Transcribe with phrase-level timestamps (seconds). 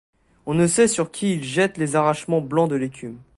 [0.47, 3.19] On ne sait sur qui ils jettent les arrachements blancs de l’écume.